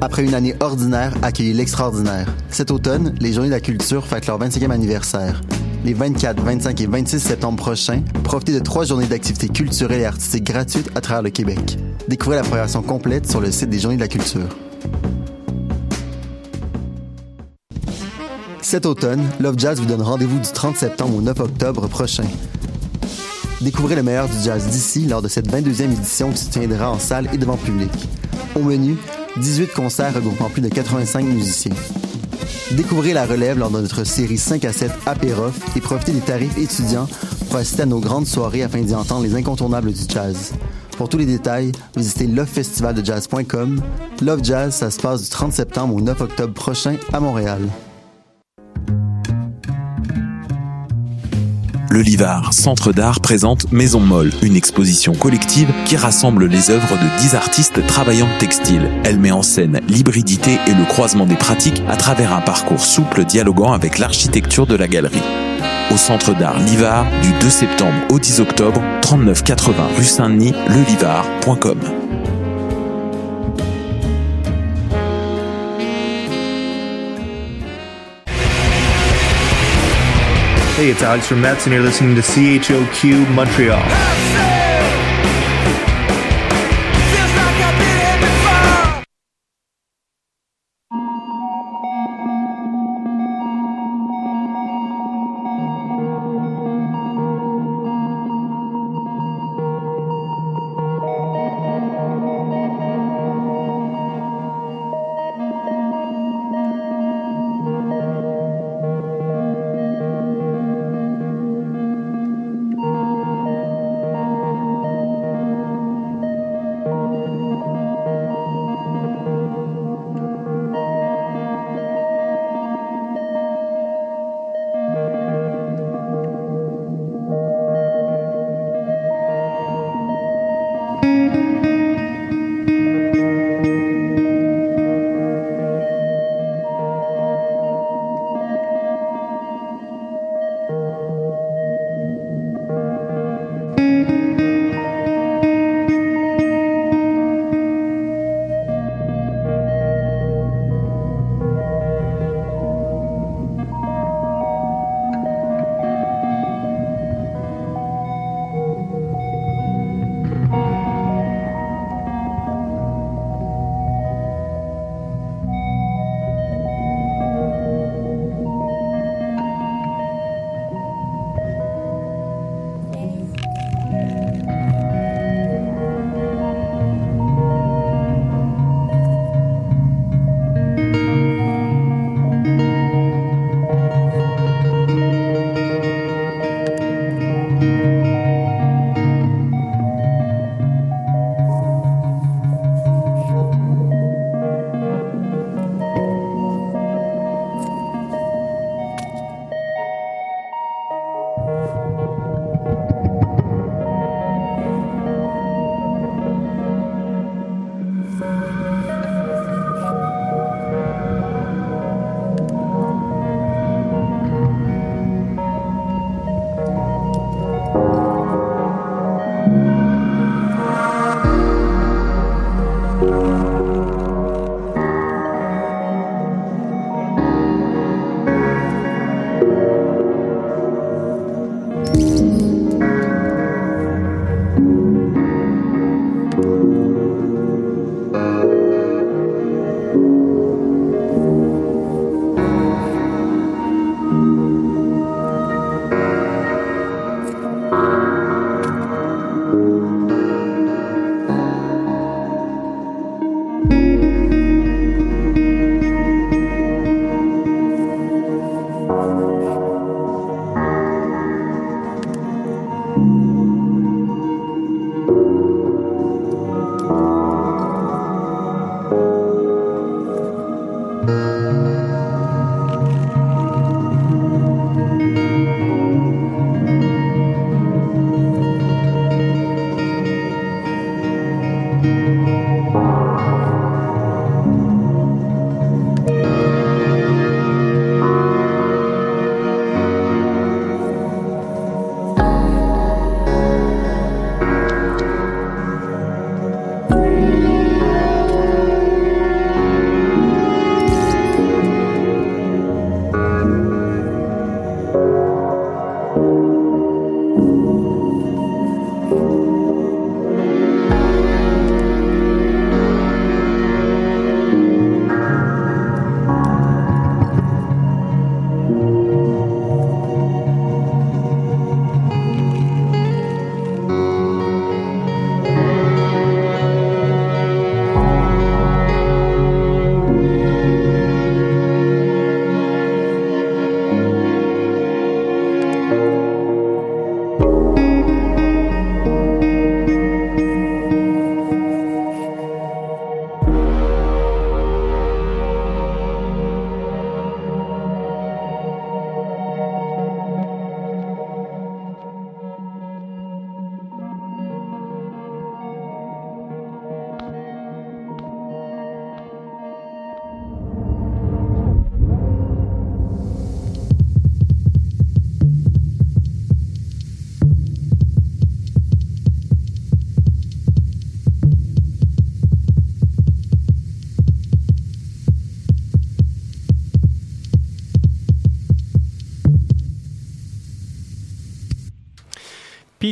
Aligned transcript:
Après 0.00 0.24
une 0.24 0.34
année 0.34 0.54
ordinaire, 0.60 1.14
accueillez 1.22 1.54
l'extraordinaire. 1.54 2.26
Cet 2.50 2.70
automne, 2.70 3.14
les 3.18 3.32
Journées 3.32 3.48
de 3.48 3.54
la 3.54 3.60
Culture 3.60 4.06
fêtent 4.06 4.26
leur 4.26 4.38
25e 4.38 4.70
anniversaire. 4.70 5.40
Les 5.86 5.94
24, 5.94 6.42
25 6.42 6.80
et 6.82 6.86
26 6.86 7.18
septembre 7.18 7.56
prochains, 7.56 8.02
profitez 8.22 8.52
de 8.52 8.58
trois 8.58 8.84
journées 8.84 9.06
d'activités 9.06 9.48
culturelles 9.48 10.02
et 10.02 10.04
artistiques 10.04 10.44
gratuites 10.44 10.90
à 10.94 11.00
travers 11.00 11.22
le 11.22 11.30
Québec. 11.30 11.78
Découvrez 12.08 12.36
la 12.36 12.42
programmation 12.42 12.82
complète 12.82 13.30
sur 13.30 13.40
le 13.40 13.50
site 13.50 13.70
des 13.70 13.78
Journées 13.78 13.96
de 13.96 14.02
la 14.02 14.08
Culture. 14.08 14.48
Cet 18.60 18.84
automne, 18.84 19.24
Love 19.40 19.58
Jazz 19.58 19.80
vous 19.80 19.86
donne 19.86 20.02
rendez-vous 20.02 20.40
du 20.40 20.52
30 20.52 20.76
septembre 20.76 21.16
au 21.16 21.22
9 21.22 21.40
octobre 21.40 21.88
prochain. 21.88 22.24
Découvrez 23.62 23.96
le 23.96 24.02
meilleur 24.02 24.28
du 24.28 24.36
jazz 24.44 24.66
d'ici 24.66 25.06
lors 25.06 25.22
de 25.22 25.28
cette 25.28 25.48
22e 25.48 25.84
édition 25.84 26.30
qui 26.32 26.38
se 26.38 26.50
tiendra 26.50 26.90
en 26.90 26.98
salle 26.98 27.30
et 27.32 27.38
devant 27.38 27.56
public. 27.56 27.90
Au 28.54 28.60
menu, 28.60 28.96
18 29.36 29.72
concerts 29.72 30.14
regroupant 30.14 30.48
plus 30.48 30.62
de 30.62 30.68
85 30.68 31.24
musiciens. 31.24 31.74
Découvrez 32.72 33.12
la 33.12 33.26
relève 33.26 33.58
lors 33.58 33.70
de 33.70 33.80
notre 33.80 34.04
série 34.04 34.38
5 34.38 34.64
à 34.64 34.72
7 34.72 34.90
Apérof 35.06 35.54
et 35.76 35.80
profitez 35.80 36.12
des 36.12 36.20
tarifs 36.20 36.58
étudiants 36.58 37.08
pour 37.48 37.56
assister 37.56 37.82
à 37.82 37.86
nos 37.86 38.00
grandes 38.00 38.26
soirées 38.26 38.62
afin 38.62 38.80
d'y 38.80 38.94
entendre 38.94 39.22
les 39.22 39.34
incontournables 39.34 39.92
du 39.92 40.02
jazz. 40.08 40.52
Pour 40.96 41.08
tous 41.08 41.18
les 41.18 41.26
détails, 41.26 41.72
visitez 41.96 42.26
lovefestivaldejazz.com. 42.26 43.82
Love 44.22 44.40
Jazz, 44.42 44.74
ça 44.74 44.90
se 44.90 44.98
passe 44.98 45.22
du 45.22 45.28
30 45.28 45.52
septembre 45.52 45.94
au 45.94 46.00
9 46.00 46.20
octobre 46.22 46.54
prochain 46.54 46.96
à 47.12 47.20
Montréal. 47.20 47.60
Le 51.96 52.04
Centre 52.52 52.92
d'art, 52.92 53.20
présente 53.20 53.72
Maison 53.72 54.00
Molle, 54.00 54.30
une 54.42 54.54
exposition 54.54 55.14
collective 55.14 55.72
qui 55.86 55.96
rassemble 55.96 56.44
les 56.44 56.68
œuvres 56.68 56.94
de 56.94 57.22
10 57.22 57.34
artistes 57.34 57.86
travaillant 57.86 58.28
textile. 58.38 58.90
Elle 59.02 59.18
met 59.18 59.30
en 59.30 59.40
scène 59.40 59.80
l'hybridité 59.88 60.58
et 60.66 60.74
le 60.74 60.84
croisement 60.84 61.24
des 61.24 61.36
pratiques 61.36 61.82
à 61.88 61.96
travers 61.96 62.34
un 62.34 62.42
parcours 62.42 62.84
souple 62.84 63.24
dialoguant 63.24 63.72
avec 63.72 63.98
l'architecture 63.98 64.66
de 64.66 64.76
la 64.76 64.88
galerie. 64.88 65.22
Au 65.90 65.96
Centre 65.96 66.36
d'art 66.36 66.58
Livard, 66.58 67.06
du 67.22 67.32
2 67.40 67.48
septembre 67.48 67.96
au 68.10 68.18
10 68.18 68.40
octobre, 68.40 68.82
3980 69.00 69.88
rue 69.96 70.04
Saint-Denis, 70.04 70.52
lelivard.com. 70.68 71.78
Hey, 80.76 80.90
it's 80.90 81.00
Alex 81.00 81.26
from 81.26 81.40
Mets, 81.40 81.64
and 81.64 81.72
you're 81.72 81.82
listening 81.82 82.14
to 82.16 82.20
CHOQ 82.20 83.34
Montreal. 83.34 84.55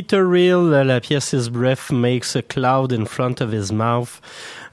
Peter 0.07 0.21
Real, 0.21 0.69
la 0.85 1.01
pièce 1.01 1.33
His 1.33 1.49
Breath 1.49 1.91
Makes 1.91 2.35
a 2.35 2.43
Cloud 2.43 2.93
in 2.93 3.05
Front 3.05 3.41
of 3.41 3.51
His 3.51 3.73
Mouth. 3.73 4.21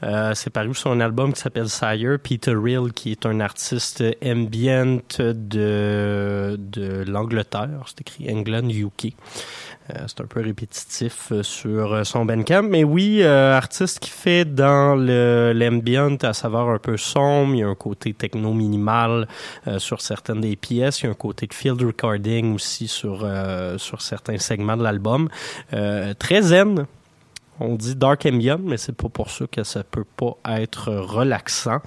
Euh, 0.02 0.34
c'est 0.34 0.50
paru 0.50 0.74
sur 0.74 0.90
un 0.90 1.00
album 1.00 1.32
qui 1.32 1.40
s'appelle 1.40 1.70
Sire. 1.70 2.18
Peter 2.22 2.54
Real, 2.54 2.92
qui 2.92 3.12
est 3.12 3.24
un 3.24 3.40
artiste 3.40 4.04
ambient 4.22 5.00
de, 5.18 6.56
de 6.58 7.04
l'Angleterre. 7.06 7.84
C'est 7.86 8.02
écrit 8.02 8.30
England, 8.30 8.68
UK. 8.68 9.14
Euh, 9.90 10.04
c'est 10.06 10.20
un 10.20 10.26
peu 10.26 10.40
répétitif 10.40 11.32
euh, 11.32 11.42
sur 11.42 11.92
euh, 11.92 12.04
son 12.04 12.24
Bandcamp, 12.24 12.62
mais 12.62 12.84
oui, 12.84 13.22
artiste 13.24 13.98
qui 13.98 14.10
fait 14.10 14.44
dans 14.44 14.94
l'ambient 14.94 16.16
à 16.22 16.32
savoir 16.32 16.68
un 16.68 16.78
peu 16.78 16.96
sombre, 16.96 17.54
il 17.54 17.60
y 17.60 17.62
a 17.62 17.68
un 17.68 17.74
côté 17.74 18.12
techno 18.14 18.52
minimal 18.52 19.28
sur 19.78 20.00
certaines 20.00 20.40
des 20.40 20.56
pièces, 20.56 21.00
il 21.00 21.04
y 21.04 21.06
a 21.08 21.10
un 21.10 21.14
côté 21.14 21.46
de 21.46 21.54
field 21.54 21.82
recording 21.82 22.54
aussi 22.54 22.88
sur 22.88 23.26
sur 23.78 24.02
certains 24.02 24.38
segments 24.38 24.76
de 24.76 24.82
l'album. 24.82 25.28
très 26.18 26.42
zen, 26.42 26.86
on 27.60 27.76
dit 27.76 27.94
Dark 27.94 28.26
Ambient, 28.26 28.58
mais 28.62 28.76
c'est 28.76 28.94
pas 28.94 29.08
pour 29.08 29.30
ça 29.30 29.46
que 29.46 29.62
ça 29.62 29.84
peut 29.84 30.04
pas 30.04 30.36
être 30.46 30.92
relaxant. 30.92 31.78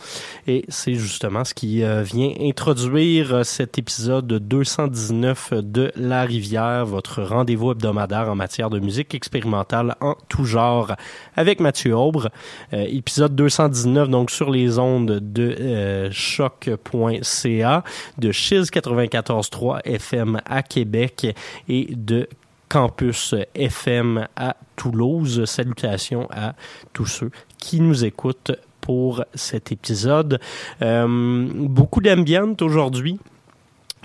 Et 0.47 0.63
c'est 0.69 0.93
justement 0.93 1.43
ce 1.43 1.53
qui 1.53 1.83
euh, 1.83 2.03
vient 2.03 2.31
introduire 2.39 3.33
euh, 3.33 3.43
cet 3.43 3.77
épisode 3.77 4.27
219 4.27 5.53
de 5.53 5.91
La 5.95 6.21
Rivière, 6.21 6.85
votre 6.85 7.23
rendez-vous 7.23 7.71
hebdomadaire 7.71 8.29
en 8.29 8.35
matière 8.35 8.69
de 8.69 8.79
musique 8.79 9.15
expérimentale 9.15 9.95
en 10.01 10.15
tout 10.29 10.45
genre 10.45 10.95
avec 11.35 11.59
Mathieu 11.59 11.95
Aubre. 11.95 12.29
Euh, 12.73 12.85
épisode 12.87 13.35
219 13.35 14.09
donc 14.09 14.31
sur 14.31 14.51
les 14.51 14.79
ondes 14.79 15.19
de 15.19 16.09
choc.ca, 16.11 17.83
de 18.17 18.31
Chiz 18.31 18.69
94.3 18.71 19.81
FM 19.83 20.41
à 20.45 20.61
Québec 20.61 21.35
et 21.67 21.87
de 21.95 22.29
campus 22.69 23.35
FM 23.53 24.27
à 24.35 24.55
Toulouse. 24.75 25.45
Salutations 25.45 26.27
à 26.31 26.53
tous 26.93 27.05
ceux 27.05 27.31
qui 27.57 27.79
nous 27.79 28.05
écoutent 28.05 28.51
pour 28.81 29.23
cet 29.33 29.71
épisode. 29.71 30.39
Euh, 30.81 31.47
beaucoup 31.53 32.01
d'ambiance 32.01 32.61
aujourd'hui. 32.61 33.19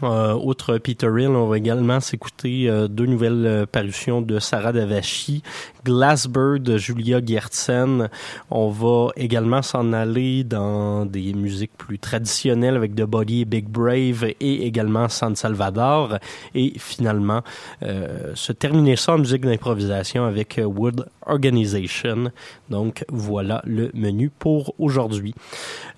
Euh, 0.03 0.35
outre 0.35 0.79
Peter 0.79 1.09
Hill, 1.09 1.29
on 1.29 1.47
va 1.47 1.59
également 1.59 2.01
s'écouter 2.01 2.69
euh, 2.69 2.89
deux 2.89 3.07
nouvelles 3.07 3.47
euh, 3.47 3.67
parutions 3.67 4.23
de 4.23 4.39
Sarah 4.39 4.73
Davachi, 4.73 5.43
Glassbird 5.85 6.77
Julia 6.79 7.21
Gertzen. 7.25 8.09
On 8.51 8.71
va 8.71 9.11
également 9.17 9.63
s'en 9.63 9.93
aller 9.93 10.45
dans 10.45 11.05
des 11.05 11.33
musiques 11.35 11.77
plus 11.77 11.99
traditionnelles 11.99 12.77
avec 12.77 12.95
The 12.95 13.03
Body 13.03 13.45
Big 13.45 13.69
Brave 13.69 14.25
et 14.41 14.67
également 14.67 15.09
San 15.09 15.37
Salvador. 15.37 16.19
Et 16.55 16.75
finalement, 16.79 17.43
se 17.81 18.53
terminer 18.53 18.97
ça 18.97 19.15
en 19.15 19.19
musique 19.19 19.43
d'improvisation 19.43 20.25
avec 20.25 20.61
Wood 20.63 21.07
Organization. 21.27 22.31
Donc 22.69 23.05
voilà 23.09 23.63
le 23.65 23.91
menu 23.95 24.31
pour 24.31 24.75
aujourd'hui. 24.79 25.35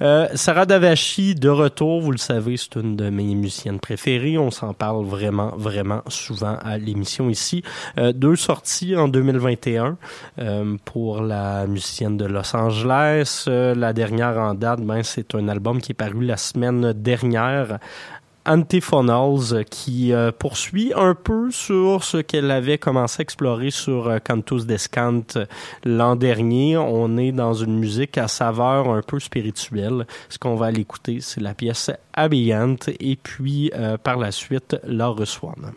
Sarah 0.00 0.66
Davachi 0.66 1.34
de 1.34 1.48
retour, 1.48 2.00
vous 2.00 2.12
le 2.12 2.18
savez, 2.18 2.56
c'est 2.56 2.76
une 2.76 2.96
de 2.96 3.10
mes 3.10 3.34
musiciennes 3.34 3.80
préférées 3.80 3.91
on 4.38 4.50
s'en 4.50 4.74
parle 4.74 5.04
vraiment, 5.04 5.52
vraiment 5.56 6.02
souvent 6.08 6.56
à 6.62 6.78
l'émission 6.78 7.30
ici. 7.30 7.62
Euh, 7.98 8.12
deux 8.12 8.36
sorties 8.36 8.96
en 8.96 9.08
2021 9.08 9.96
euh, 10.38 10.76
pour 10.84 11.22
la 11.22 11.66
musicienne 11.66 12.16
de 12.16 12.24
Los 12.24 12.56
Angeles. 12.56 13.44
Euh, 13.48 13.74
la 13.74 13.92
dernière 13.92 14.38
en 14.38 14.54
date, 14.54 14.80
ben, 14.80 15.02
c'est 15.02 15.34
un 15.34 15.48
album 15.48 15.80
qui 15.80 15.92
est 15.92 15.94
paru 15.94 16.24
la 16.24 16.36
semaine 16.36 16.92
dernière 16.92 17.78
Antiphonals 18.44 19.64
qui 19.70 20.12
euh, 20.12 20.32
poursuit 20.32 20.92
un 20.96 21.14
peu 21.14 21.50
sur 21.50 22.02
ce 22.02 22.18
qu'elle 22.18 22.50
avait 22.50 22.78
commencé 22.78 23.20
à 23.20 23.22
explorer 23.22 23.70
sur 23.70 24.08
euh, 24.08 24.18
Cantus 24.18 24.66
Descant 24.66 25.22
l'an 25.84 26.16
dernier. 26.16 26.76
On 26.76 27.16
est 27.18 27.32
dans 27.32 27.54
une 27.54 27.78
musique 27.78 28.18
à 28.18 28.28
saveur 28.28 28.90
un 28.90 29.02
peu 29.02 29.20
spirituelle. 29.20 30.06
Ce 30.28 30.38
qu'on 30.38 30.56
va 30.56 30.66
aller 30.66 30.80
écouter, 30.80 31.18
c'est 31.20 31.40
la 31.40 31.54
pièce 31.54 31.90
Habillante 32.14 32.90
et 33.00 33.16
puis 33.16 33.70
euh, 33.74 33.96
par 33.96 34.16
la 34.16 34.32
suite 34.32 34.76
Laure 34.84 35.26
Swan. 35.26 35.72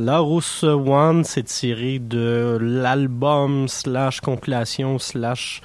Laurus 0.00 0.62
One, 0.62 1.24
c'est 1.24 1.42
tiré 1.42 1.98
de 1.98 2.56
l'album 2.60 3.68
slash 3.68 4.20
compilation 4.20 4.98
slash 4.98 5.60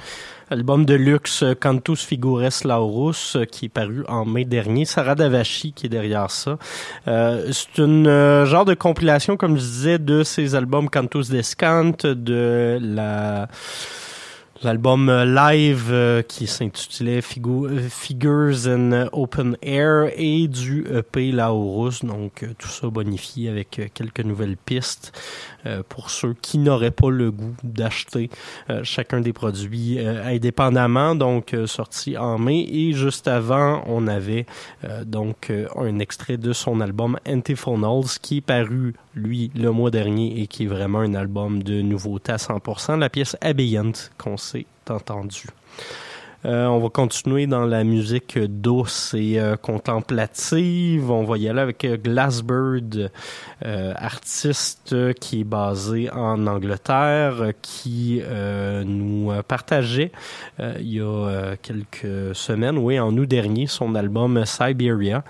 album 0.50 0.86
de 0.86 0.94
luxe 0.94 1.46
Cantus 1.62 2.04
Figures 2.04 2.50
Laurus 2.66 3.38
qui 3.50 3.66
est 3.66 3.70
paru 3.70 4.04
en 4.10 4.26
mai 4.26 4.44
dernier. 4.44 4.84
Sarah 4.84 5.16
Davachi 5.16 5.72
qui 5.72 5.86
est 5.86 5.90
derrière 5.90 6.30
ça. 6.30 6.58
Euh, 7.08 7.50
c'est 7.52 7.82
une 7.82 8.08
euh, 8.08 8.46
genre 8.46 8.66
de 8.66 8.74
compilation, 8.74 9.38
comme 9.38 9.56
je 9.56 9.62
disais, 9.62 10.00
de 10.00 10.24
ces 10.24 10.54
albums 10.54 10.90
Cantus 10.90 11.30
Descant, 11.30 11.94
de 12.04 12.78
la 12.82 13.48
l'album 14.64 15.10
euh, 15.10 15.26
live 15.26 15.90
euh, 15.92 16.22
qui 16.22 16.48
s'intitulait 16.48 17.22
Figures 17.22 18.68
in 18.68 19.08
Open 19.12 19.58
Air 19.62 20.12
et 20.16 20.48
du 20.48 20.86
EP 20.92 21.32
Laurus. 21.32 22.04
Donc 22.04 22.44
euh, 22.44 22.54
tout 22.58 22.68
ça 22.68 22.88
bonifié 22.88 23.50
avec 23.50 23.92
quelques 23.94 24.22
nouvelles 24.22 24.58
pistes 24.58 25.12
pour 25.90 26.10
ceux 26.10 26.36
qui 26.42 26.58
n'auraient 26.58 26.92
pas 26.92 27.10
le 27.10 27.32
goût 27.32 27.56
d'acheter 27.64 28.30
chacun 28.84 29.22
des 29.22 29.34
produits 29.34 30.00
indépendamment. 30.00 31.16
Donc 31.16 31.56
sorti 31.66 32.18
en 32.18 32.38
mai 32.38 32.68
et 32.70 32.94
juste 32.94 33.28
avant 33.28 33.84
on 33.88 34.08
avait 34.08 34.46
donc 35.06 35.52
un 35.76 36.00
extrait 36.00 36.38
de 36.38 36.54
son 36.54 36.82
album 36.82 37.18
Antiphonals 37.28 38.20
qui 38.22 38.38
est 38.38 38.42
paru 38.42 38.94
lui 39.16 39.52
le 39.56 39.72
mois 39.72 39.92
dernier 39.92 40.42
et 40.42 40.48
qui 40.48 40.64
est 40.64 40.68
vraiment 40.68 41.00
un 41.00 41.14
album 41.14 41.64
de 41.64 41.82
nouveauté 41.82 42.34
à 42.34 42.38
100%. 42.38 43.00
La 43.00 43.10
pièce 43.10 43.38
Abayant 43.42 43.92
qu'on 44.18 44.38
s'est 44.38 44.66
entendu. 44.90 45.48
Euh, 46.46 46.68
on 46.68 46.80
va 46.80 46.90
continuer 46.90 47.48
dans 47.48 47.66
la 47.66 47.84
musique 47.84 48.38
douce 48.38 49.16
et 49.18 49.40
euh, 49.40 49.56
contemplative. 49.56 51.10
On 51.10 51.24
va 51.24 51.40
y 51.40 51.50
aller 51.50 51.60
avec 51.60 51.84
euh, 51.86 51.98
Glassbird, 51.98 53.10
artiste 53.64 55.14
qui 55.16 55.42
est 55.42 55.44
basé 55.44 56.12
en 56.12 56.46
Angleterre, 56.46 57.52
qui 57.62 58.22
nous 58.86 59.32
partageait 59.48 60.12
il 60.60 60.94
y 60.94 61.02
a 61.02 61.56
quelques 61.62 62.36
semaines, 62.36 62.78
oui, 62.78 63.00
en 63.00 63.16
août 63.18 63.26
dernier, 63.26 63.66
son 63.66 63.96
album 63.96 64.46
Siberia. 64.46 65.24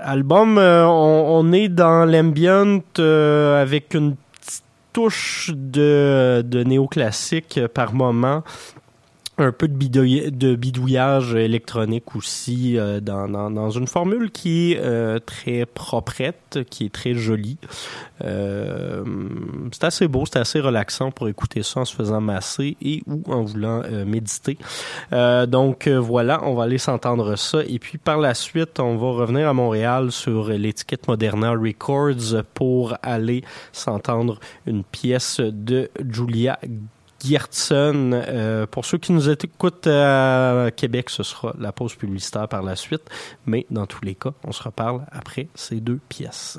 album, 0.00 0.58
on, 0.58 1.52
est 1.52 1.68
dans 1.68 2.06
l'ambient 2.06 2.80
avec 2.96 3.92
une 3.92 4.16
touche 4.94 5.50
de, 5.54 6.42
de 6.46 6.62
néoclassique 6.62 7.60
par 7.74 7.92
moment 7.92 8.42
un 9.38 9.52
peu 9.52 9.68
de, 9.68 10.54
bidouillage 10.56 11.34
électronique 11.34 12.16
aussi 12.16 12.76
euh, 12.76 13.00
dans, 13.00 13.28
dans, 13.28 13.70
une 13.70 13.86
formule 13.86 14.30
qui 14.30 14.72
est 14.72 14.80
euh, 14.80 15.20
très 15.20 15.64
proprette, 15.64 16.58
qui 16.68 16.86
est 16.86 16.92
très 16.92 17.14
jolie. 17.14 17.56
Euh, 18.24 19.04
c'est 19.72 19.84
assez 19.84 20.08
beau, 20.08 20.24
c'est 20.26 20.40
assez 20.40 20.60
relaxant 20.60 21.12
pour 21.12 21.28
écouter 21.28 21.62
ça 21.62 21.80
en 21.80 21.84
se 21.84 21.94
faisant 21.94 22.20
masser 22.20 22.76
et 22.82 23.02
ou 23.06 23.22
en 23.28 23.44
voulant 23.44 23.82
méditer. 24.04 24.58
donc 25.12 25.86
voilà, 25.88 26.44
on 26.44 26.54
va 26.54 26.64
aller 26.64 26.78
s'entendre 26.78 27.36
ça. 27.36 27.60
Et 27.66 27.78
puis 27.78 27.98
par 27.98 28.18
la 28.18 28.34
suite, 28.34 28.80
on 28.80 28.96
va 28.96 29.12
revenir 29.12 29.48
à 29.48 29.52
Montréal 29.52 30.10
sur 30.10 30.48
l'étiquette 30.48 31.06
Moderna 31.06 31.52
Records 31.52 32.42
pour 32.54 32.96
aller 33.02 33.44
s'entendre 33.72 34.40
une 34.66 34.82
pièce 34.82 35.40
de 35.40 35.90
Julia 36.10 36.58
Giertsen. 37.20 38.12
Euh, 38.14 38.66
pour 38.66 38.84
ceux 38.84 38.98
qui 38.98 39.12
nous 39.12 39.28
écoutent 39.28 39.86
à 39.86 40.70
Québec, 40.74 41.10
ce 41.10 41.22
sera 41.22 41.54
la 41.58 41.72
pause 41.72 41.94
publicitaire 41.94 42.48
par 42.48 42.62
la 42.62 42.76
suite. 42.76 43.02
Mais 43.46 43.66
dans 43.70 43.86
tous 43.86 44.04
les 44.04 44.14
cas, 44.14 44.32
on 44.44 44.52
se 44.52 44.62
reparle 44.62 45.04
après 45.12 45.48
ces 45.54 45.80
deux 45.80 46.00
pièces. 46.08 46.58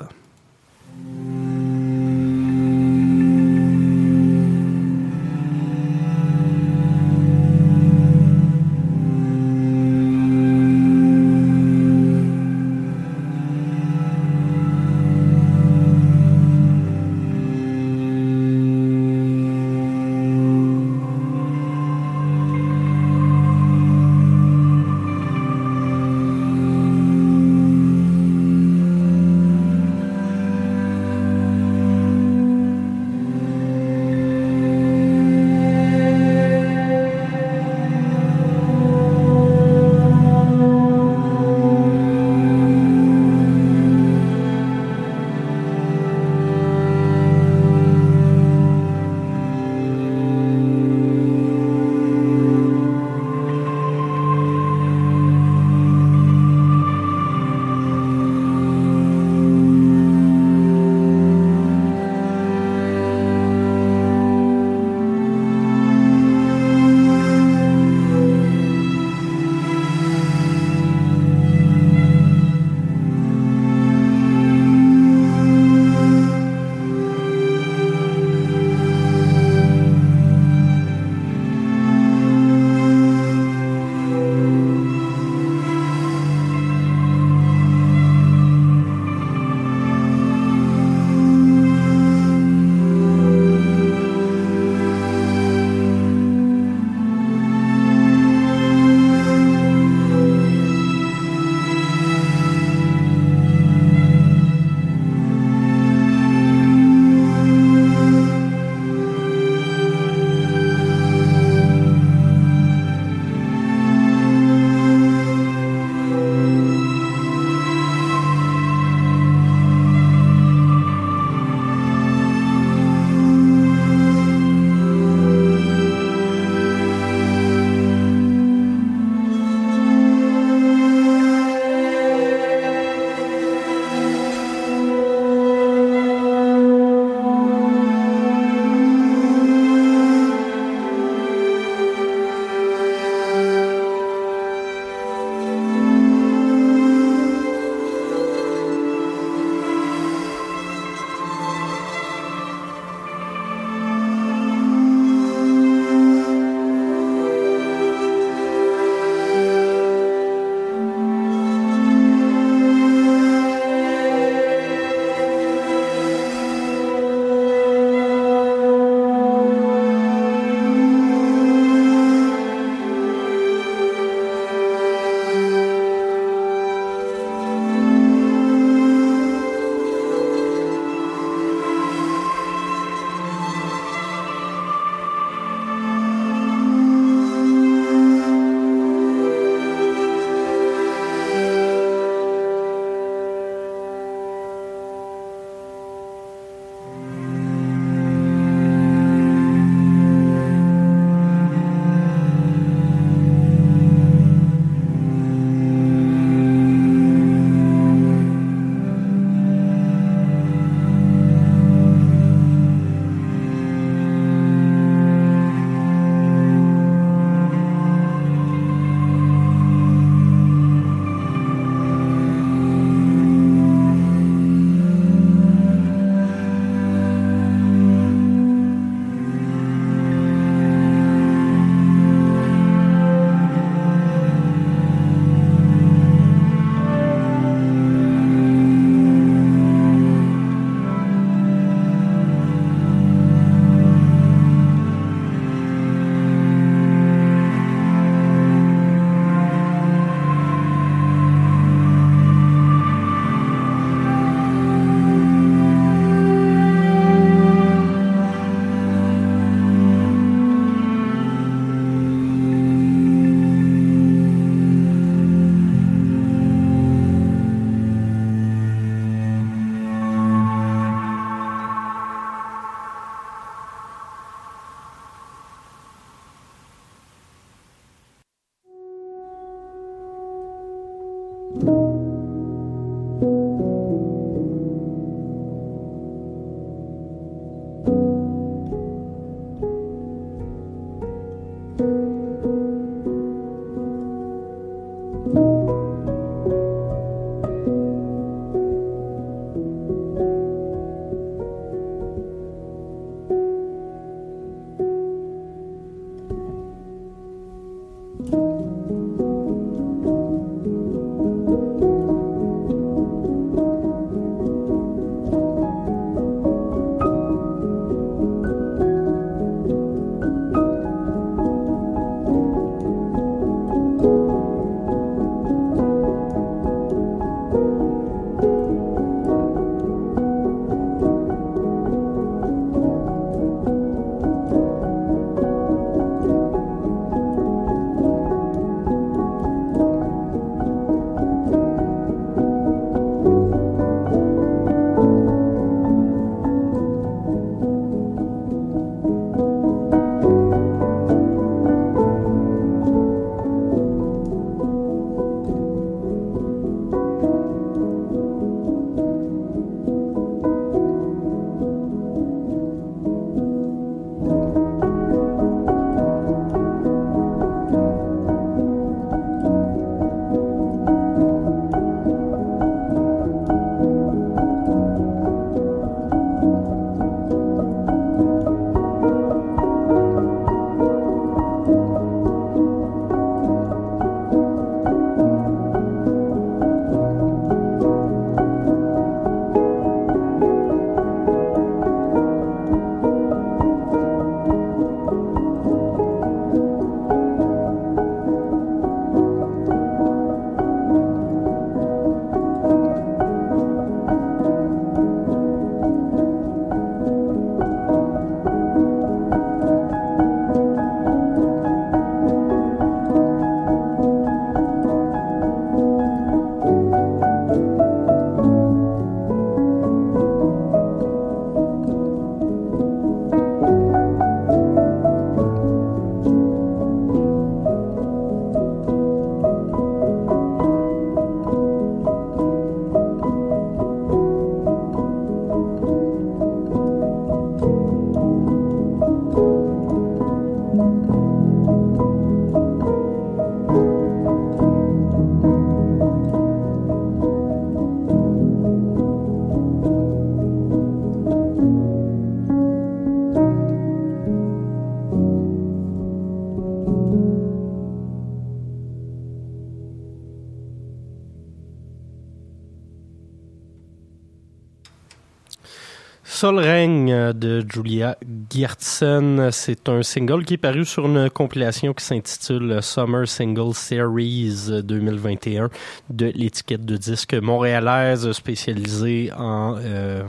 Seul 466.40 466.58
règne 466.58 467.34
de 467.34 467.62
Julia 467.70 468.16
Geertsen, 468.50 469.50
c'est 469.52 469.90
un 469.90 470.02
single 470.02 470.46
qui 470.46 470.54
est 470.54 470.56
paru 470.56 470.86
sur 470.86 471.04
une 471.04 471.28
compilation 471.28 471.92
qui 471.92 472.02
s'intitule 472.02 472.82
Summer 472.82 473.28
Single 473.28 473.74
Series 473.74 474.70
2021 474.82 475.68
de 476.08 476.32
l'étiquette 476.34 476.86
de 476.86 476.96
disque 476.96 477.34
montréalaise 477.34 478.32
spécialisée 478.32 479.30
en 479.36 479.76
euh, 479.80 480.22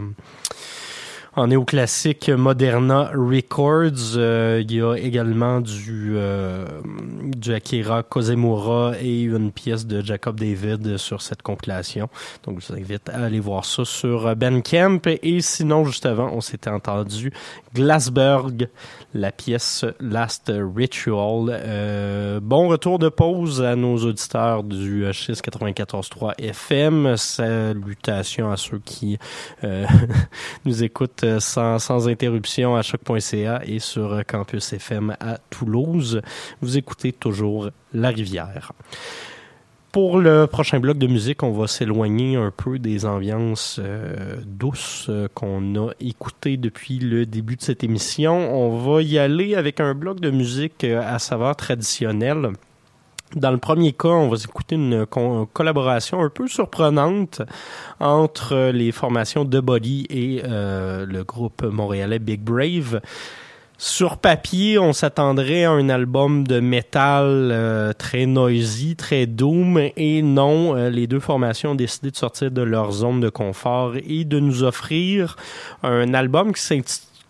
en 1.36 1.48
néoclassique 1.48 2.30
Moderna 2.30 3.12
Records. 3.14 4.16
Euh, 4.18 4.62
il 4.64 4.76
y 4.76 4.82
a 4.82 4.96
également 4.96 5.62
du, 5.62 6.14
euh, 6.16 6.66
du 7.24 7.54
Akira 7.54 8.04
Kozemura 8.04 8.94
et 9.02 9.22
une 9.22 9.52
pièce 9.52 9.86
de 9.86 10.02
Jacob 10.02 10.40
David 10.40 10.98
sur 10.98 11.22
cette 11.22 11.42
compilation. 11.42 12.10
Donc, 12.44 12.60
je 12.60 12.68
vous 12.68 12.80
invite 12.80 13.10
à 13.10 13.24
aller 13.26 13.40
voir 13.40 13.66
ça 13.66 13.86
sur 13.86 14.36
Bandcamp. 14.36 15.02
Et 15.24 15.42
sinon, 15.42 15.86
juste 15.86 16.06
avant, 16.06 16.30
on 16.34 16.42
s'était 16.42 16.70
entendu 16.70 17.32
Glassberg, 17.74 18.68
la 19.14 19.32
pièce 19.32 19.86
Last 20.00 20.52
Ritual. 20.54 21.48
Euh, 21.50 22.40
bon 22.42 22.68
retour 22.68 23.00
de 23.00 23.08
pause 23.10 23.62
à 23.62 23.76
nos 23.76 23.98
auditeurs 23.98 24.64
du 24.64 25.06
694.3 25.06 26.34
FM. 26.38 27.16
Salutations 27.16 28.52
à 28.52 28.58
ceux 28.58 28.80
qui 28.84 29.18
euh, 29.64 29.86
nous 30.66 30.84
écoutent 30.84 31.21
sans, 31.40 31.80
sans 31.80 32.08
interruption 32.08 32.76
à 32.76 32.82
choc.ca 32.82 33.62
et 33.66 33.80
sur 33.80 34.22
Campus 34.28 34.74
FM 34.74 35.16
à 35.20 35.38
Toulouse. 35.50 36.22
Vous 36.62 36.78
écoutez 36.78 37.14
toujours 37.14 37.70
La 37.94 38.10
Rivière. 38.10 38.74
Pour 39.92 40.20
le 40.20 40.48
prochain 40.48 40.80
bloc 40.80 40.98
de 40.98 41.08
musique, 41.08 41.44
on 41.44 41.52
va 41.52 41.68
s'éloigner 41.68 42.38
un 42.38 42.50
peu 42.50 42.80
des 42.80 43.06
ambiances 43.06 43.78
euh, 43.84 44.38
douces 44.46 45.08
euh, 45.10 45.28
qu'on 45.34 45.76
a 45.76 45.92
écoutées 46.00 46.56
depuis 46.56 46.98
le 46.98 47.26
début 47.26 47.58
de 47.58 47.62
cette 47.62 47.84
émission. 47.84 48.56
On 48.56 48.78
va 48.78 49.02
y 49.02 49.20
aller 49.20 49.54
avec 49.54 49.82
un 49.82 49.94
bloc 49.94 50.22
de 50.22 50.32
musique 50.32 50.86
euh, 50.86 51.02
à 51.06 51.20
saveur 51.20 51.58
traditionnelle. 51.58 52.52
Dans 53.36 53.52
le 53.52 53.58
premier 53.58 53.94
cas, 53.94 54.10
on 54.10 54.30
va 54.30 54.38
écouter 54.38 54.76
une 54.76 55.06
collaboration 55.54 56.22
un 56.22 56.30
peu 56.30 56.48
surprenante 56.48 57.42
entre 58.00 58.72
les 58.72 58.92
formations 58.92 59.46
The 59.46 59.58
Body 59.58 60.06
et 60.10 60.42
le 60.44 61.24
groupe 61.24 61.64
montréalais 61.64 62.20
Big 62.20 62.42
Brave. 62.42 63.02
Sur 63.84 64.18
papier, 64.18 64.78
on 64.78 64.94
s'attendrait 64.94 65.64
à 65.64 65.72
un 65.72 65.90
album 65.90 66.46
de 66.46 66.60
métal 66.60 67.26
euh, 67.26 67.94
très 67.94 68.28
noisy, 68.28 68.96
très 68.96 69.26
doom, 69.26 69.82
et 69.98 70.22
non, 70.22 70.76
euh, 70.76 70.92
les 70.92 71.08
deux 71.08 71.20
formations 71.20 71.72
ont 71.72 71.76
décidé 71.76 72.12
de 72.12 72.16
sortir 72.16 72.52
de 72.52 72.62
leur 72.62 72.92
zone 72.92 73.22
de 73.22 73.30
confort 73.30 73.96
et 73.96 74.24
de 74.24 74.40
nous 74.40 74.62
offrir 74.62 75.36
un 75.82 76.14
album 76.14 76.54
qui 76.54 76.62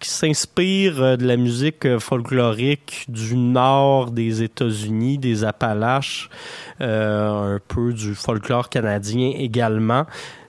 s'inspire 0.10 1.02
euh, 1.02 1.18
de 1.18 1.26
la 1.26 1.38
musique 1.38 1.98
folklorique 2.00 3.06
du 3.08 3.36
nord 3.36 4.12
des 4.12 4.44
États-Unis, 4.44 5.18
des 5.18 5.44
Appalaches, 5.44 6.30
un 6.80 7.60
peu 7.68 7.94
du 7.94 8.16
folklore 8.16 8.70
canadien 8.70 9.34
également. 9.38 10.06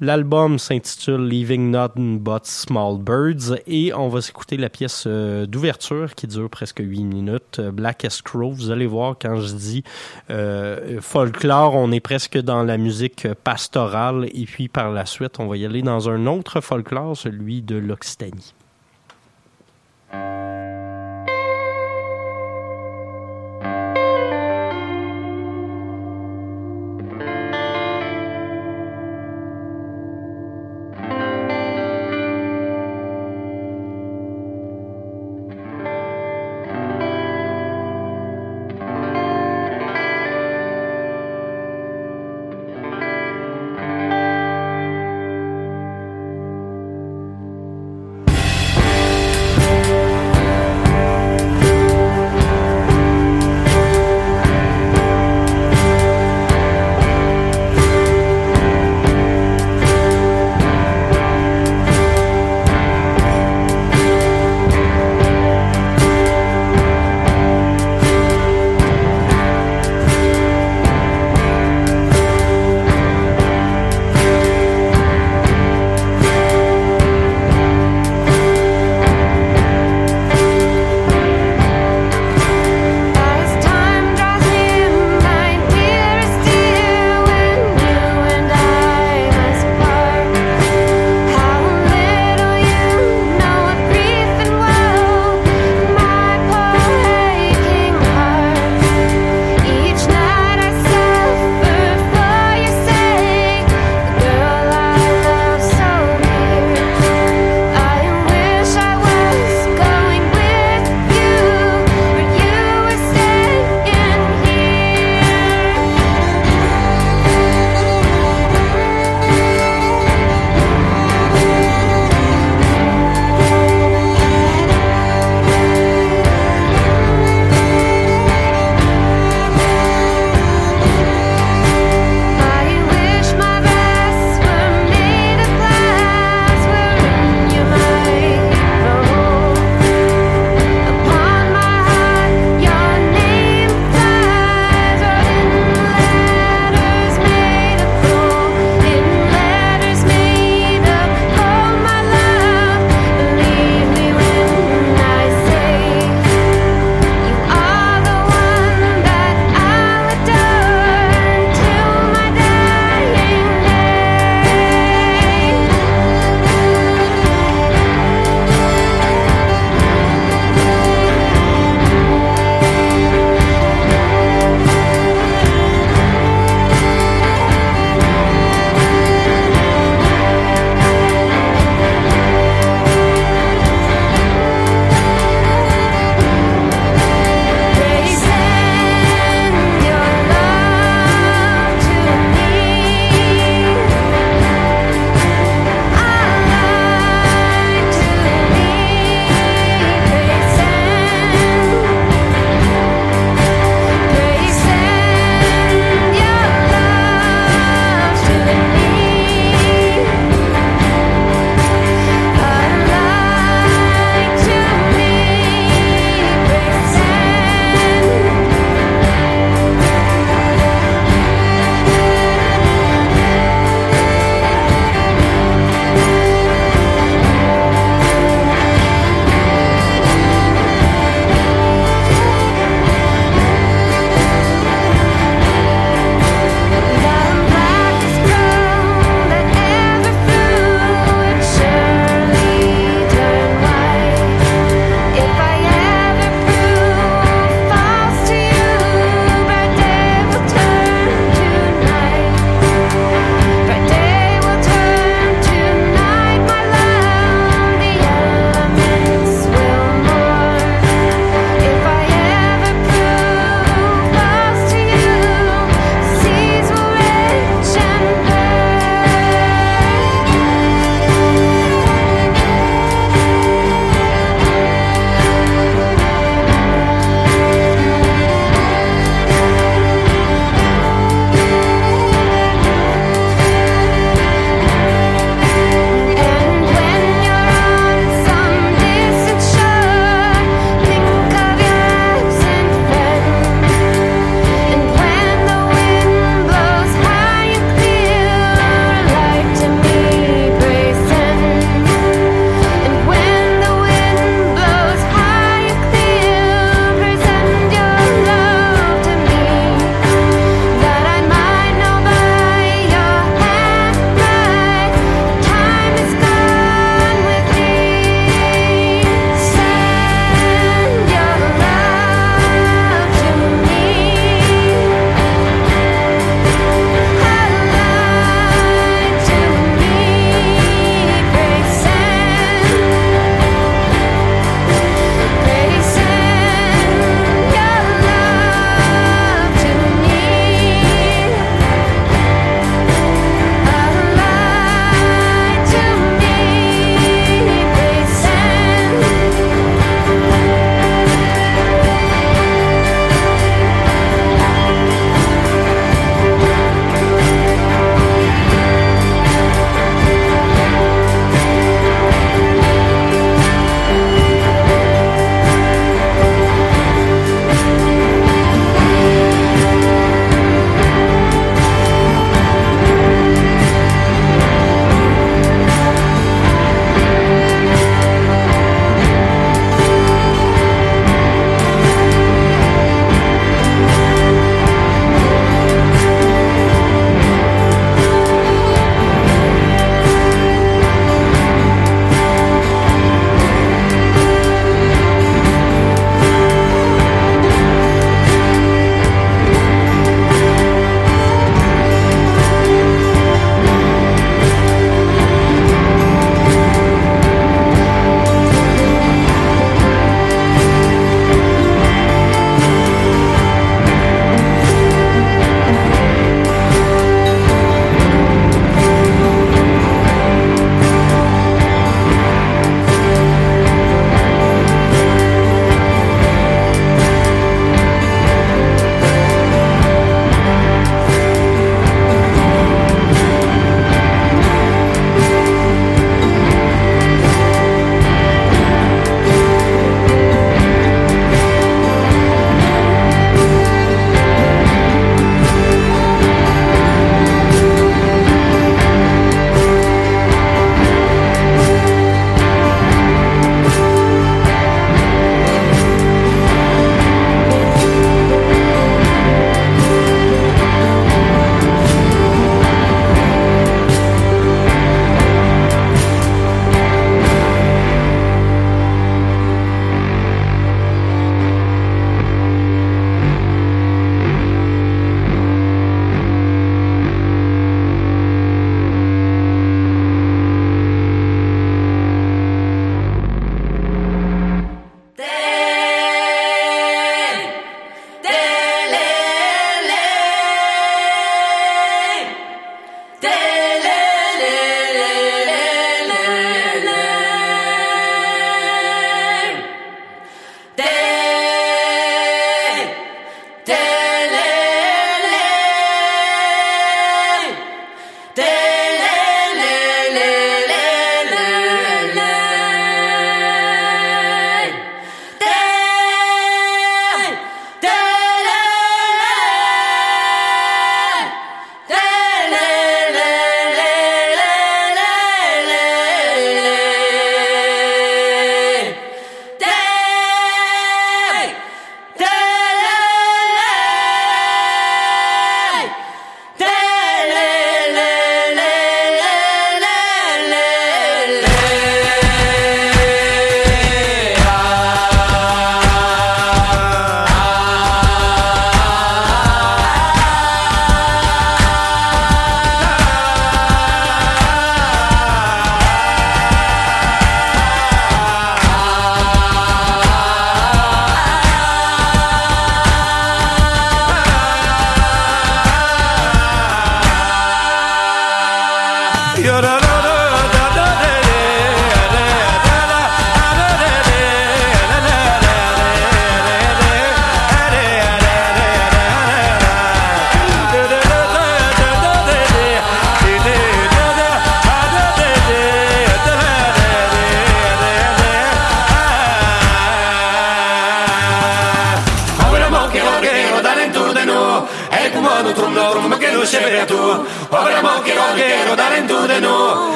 L'album 0.00 0.58
s'intitule 0.58 1.28
Leaving 1.28 1.70
Nothing 1.70 2.18
But 2.18 2.46
Small 2.46 2.98
Birds 2.98 3.60
et 3.68 3.94
on 3.94 4.08
va 4.08 4.20
s'écouter 4.20 4.56
la 4.56 4.68
pièce 4.68 5.04
euh, 5.06 5.46
d'ouverture 5.46 6.16
qui 6.16 6.26
dure 6.26 6.50
presque 6.50 6.80
8 6.80 7.04
minutes, 7.04 7.60
euh, 7.60 7.70
Black 7.70 8.04
as 8.04 8.20
Crow. 8.20 8.50
Vous 8.50 8.72
allez 8.72 8.86
voir 8.86 9.14
quand 9.20 9.36
je 9.36 9.54
dis 9.54 9.84
euh, 10.30 11.00
folklore, 11.00 11.76
on 11.76 11.92
est 11.92 12.00
presque 12.00 12.36
dans 12.38 12.64
la 12.64 12.76
musique 12.76 13.28
pastorale 13.44 14.28
et 14.34 14.46
puis 14.46 14.66
par 14.66 14.90
la 14.90 15.06
suite, 15.06 15.38
on 15.38 15.46
va 15.46 15.56
y 15.56 15.64
aller 15.64 15.82
dans 15.82 16.10
un 16.10 16.26
autre 16.26 16.60
folklore, 16.60 17.16
celui 17.16 17.62
de 17.62 17.76
l'Occitanie. 17.76 18.52
Thank 20.14 20.38
you. 20.38 20.43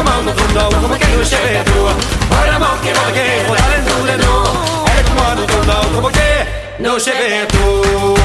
كمان 0.00 0.28
وطندا 0.28 0.64
وهم 0.66 0.96
كانوا 0.96 1.24
شبهتوا 1.24 1.90
وانا 2.30 2.58
موكي 2.58 2.92
موكي 2.98 3.50
ولا 3.50 3.80
نزول 3.80 4.26
نو 4.26 4.44
قالت 4.86 5.08
كمان 5.08 5.38
وطندا 5.38 5.78
وهم 5.78 6.12
كانوا 6.12 6.44
نو 6.80 6.98
شبهتوا 6.98 8.16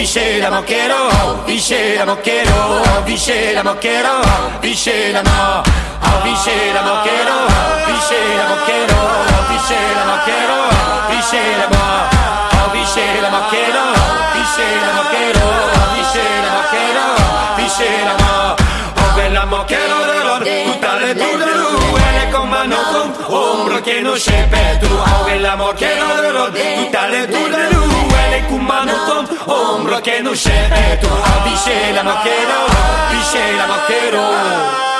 Visce 0.00 0.38
la 0.40 0.50
mocchero, 0.50 1.00
visce 1.46 1.80
la 1.98 2.06
mocchero, 2.06 2.58
visce 3.04 3.52
la 3.56 3.62
mocchero, 3.62 4.14
visce 4.62 5.12
la 5.12 5.22
no, 5.28 5.62
oh, 6.08 6.18
visce 6.24 6.56
la 6.76 6.82
mocchero, 6.88 7.36
visce 7.88 8.20
la 8.38 8.44
mocchero, 8.50 8.98
visce 9.50 9.80
la 9.98 10.04
mocchero, 10.10 10.58
visce 11.10 11.42
la 11.60 11.66
mo, 11.72 11.86
oh, 12.56 12.68
visce 12.74 13.06
la 13.24 13.30
mocchero, 13.36 13.84
visce 14.34 14.66
la 14.86 14.92
mocchero, 14.98 15.44
visce 15.94 16.24
la 16.44 16.50
mocchero, 16.56 17.04
visce 17.58 17.90
la 18.08 18.14
mo. 18.22 18.99
bailamos 19.20 19.64
quiero 19.66 19.96
dolor 20.06 20.44
Tú 20.44 20.72
dale 20.80 21.14
tú 21.14 21.24
tú 21.38 21.96
eres 22.08 22.34
con 22.34 22.50
mano 22.50 22.76
con 22.92 23.34
hombro 23.34 23.82
que 23.82 24.00
no 24.02 24.16
se 24.16 24.32
petrua 24.52 25.04
Bailamos 25.24 25.74
quiero 25.74 26.06
dolor 26.22 26.52
Tú 26.52 26.90
dale 26.92 27.26
tú 27.26 27.38
tú 27.50 28.16
eres 28.26 28.44
con 28.46 28.64
mano 28.64 28.92
con 29.08 29.22
hombro 29.46 30.02
que 30.02 30.22
no 30.22 30.34
se 30.34 30.50
petrua 30.50 31.20
Dice 31.44 31.92
la 31.92 32.02
maquero, 32.02 32.58
dice 33.12 33.52
la 33.58 33.66
maquero 33.66 34.90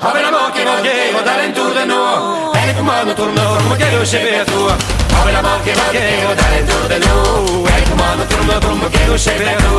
Avela 0.00 0.30
non 0.66 0.82
c'è 0.82 1.10
tu 1.10 1.26
Ave 1.26 1.32
la 1.32 1.32
mocchia 1.32 1.34
non 1.34 1.44
che 1.44 1.44
va 1.44 1.44
dare 1.44 1.68
in 1.68 1.76
tu 1.76 1.76
de 1.76 1.84
no 1.84 2.54
Elle 2.64 2.74
commande 2.74 3.14
tournant, 3.16 3.60
come 3.62 3.76
che 3.78 3.88
non 3.90 4.02
c'è 4.02 4.44
tu 4.44 4.66
Ave 5.14 5.32
la 5.32 5.42
mocchia 5.42 5.74
non 5.74 5.90
che 5.90 6.24
va 6.26 6.34
dare 6.34 6.58
in 6.58 6.66
tu 6.66 6.86
de 6.86 6.98
no 6.98 7.66
Elle 7.66 7.88
commande 7.88 8.26
tournant, 8.26 8.64
come 8.64 8.88
che 8.88 9.04
non 9.06 9.16
c'è 9.16 9.56
tu 9.56 9.78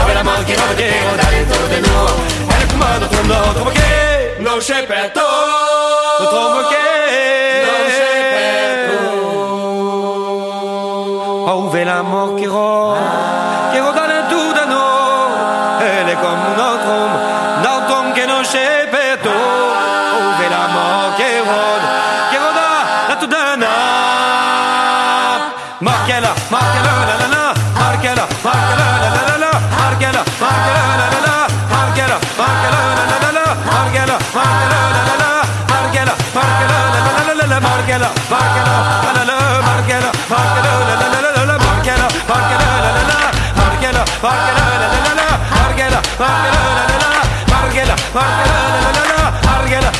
Ave 0.00 0.12
la 0.12 0.22
mocchia 0.22 0.56
non 0.56 0.74
che 0.74 0.90
va 1.04 1.16
dare 1.22 1.36
in 1.36 1.48
tu 1.48 1.66
de 1.68 1.80
no 1.80 2.52
Come 2.74 2.98
notre 2.98 3.22
notre 3.28 3.64
moquet, 3.64 4.36
nos 4.40 4.60
chepetos, 4.60 5.22
notre 6.20 6.54
moquet, 6.54 7.62
nos 7.64 7.88
chepetos. 7.98 9.14
Oh, 11.46 11.70
vela 11.70 12.02
moquero, 12.02 12.96
qui 12.96 13.23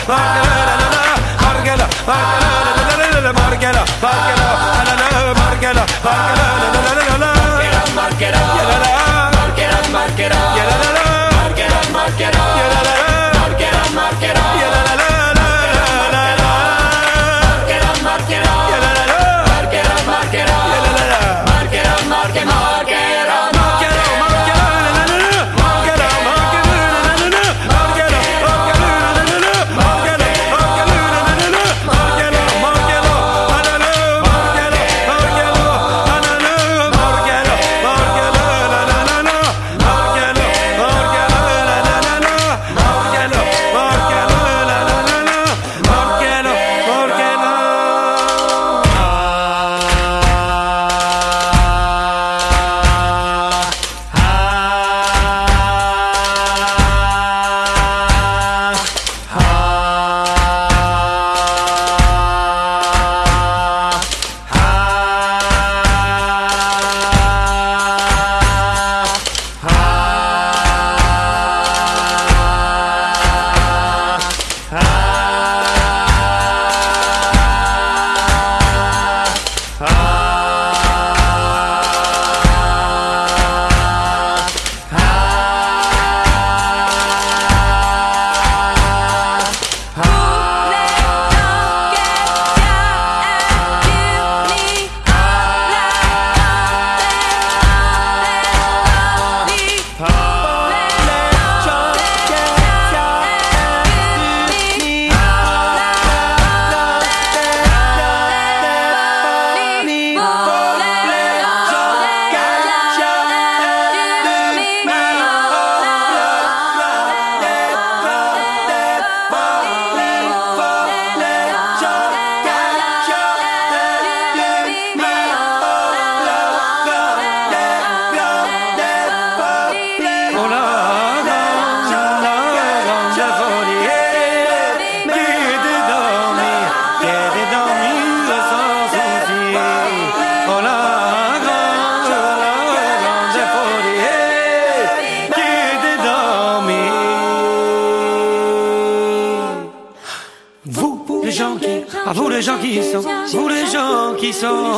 مرجلة 0.09 0.77
مرجلة 1.43 1.89
مرجلة 2.09 3.33
مرجلة 3.33 3.85
مرجلة 4.03 5.33
مرجلة 5.33 5.87
مرجلة 6.05 7.24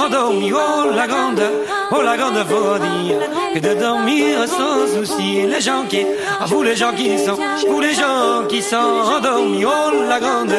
endormis, 0.06 0.52
oh 0.52 0.90
la 0.94 1.06
grande, 1.06 1.42
oh 1.90 2.02
la 2.02 2.16
grande 2.16 2.44
folie, 2.46 3.14
que 3.54 3.58
de 3.58 3.74
dormir 3.74 4.46
sans 4.46 4.86
souci, 4.94 5.42
les 5.46 5.60
gens 5.60 5.84
qui, 5.88 6.06
à 6.40 6.44
vous 6.46 6.62
les 6.62 6.76
gens 6.76 6.92
qui 6.92 7.18
sont, 7.18 7.38
vous 7.68 7.80
les 7.80 7.94
gens 7.94 8.46
qui 8.48 8.62
sont 8.62 8.76
endormis, 9.16 9.64
oh 9.64 9.92
la 10.08 10.20
grande, 10.20 10.54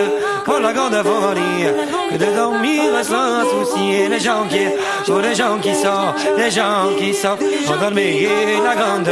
oh 0.47 0.59
la 0.61 0.73
grande 0.73 0.95
folie, 0.95 1.65
que 2.11 2.17
de 2.17 2.35
dormir 2.35 2.83
sans 3.03 3.43
souci, 3.51 4.07
les 4.09 4.19
gens 4.19 4.43
qui, 4.49 4.65
oh 5.09 5.19
les 5.19 5.35
gens 5.35 5.57
qui 5.59 5.73
sont, 5.73 6.13
les 6.37 6.51
gens 6.51 6.89
qui 6.99 7.13
sont 7.13 7.37
endormis, 7.71 8.27
la 8.63 8.75
grande, 8.75 9.11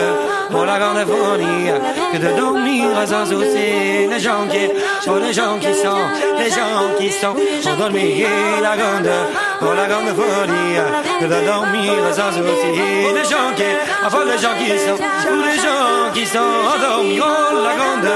oh 0.54 0.66
la 0.66 0.78
grande 0.80 1.06
folie, 1.06 1.72
que 2.12 2.18
de 2.18 2.38
dormir 2.38 2.86
sans 3.08 3.26
souci, 3.26 4.08
les 4.10 4.20
gens 4.20 4.46
qui, 4.50 4.68
oh 5.08 5.18
les 5.18 5.34
gens 5.34 5.58
qui 5.60 5.74
sont, 5.74 6.04
les 6.38 6.50
gens 6.50 6.84
qui 7.00 7.12
sont 7.12 7.36
endormis, 7.72 8.24
la 8.62 8.76
grande, 8.76 9.12
oh 9.68 9.74
la 9.74 9.88
grande 9.88 10.14
folie, 10.16 10.78
de 11.22 11.46
dormir 11.46 11.94
sans 12.14 12.32
souci, 12.32 12.72
les 13.14 13.24
gens 13.24 13.50
qui, 13.56 13.64
oh 14.12 14.24
les 14.26 14.38
gens 14.38 14.56
qui 14.58 14.70
sont, 14.80 14.98
tous 15.28 15.42
les 15.42 15.58
gens 15.58 16.12
qui 16.14 16.26
sont 16.26 16.40
endormis, 16.40 17.20
oh 17.20 17.64
la 17.64 17.76
grande, 17.76 18.12